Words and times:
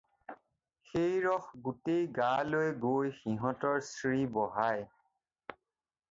সেই 0.91 1.17
ৰস 1.25 1.49
গোটেই 1.67 2.07
গালৈ 2.15 2.71
গৈ 2.85 3.11
সিহঁতৰ 3.17 3.77
শ্ৰী 3.89 4.23
বঢ়ায়। 4.39 5.61